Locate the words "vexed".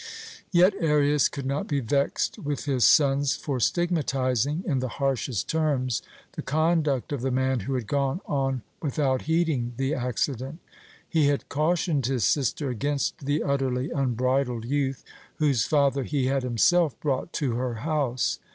1.79-2.39